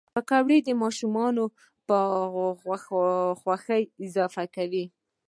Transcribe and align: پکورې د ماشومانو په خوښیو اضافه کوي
پکورې 0.13 0.57
د 0.67 0.69
ماشومانو 0.81 1.43
په 1.87 1.97
خوښیو 3.41 3.89
اضافه 4.05 4.43
کوي 4.55 4.85